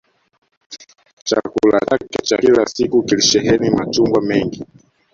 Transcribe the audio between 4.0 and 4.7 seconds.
mengi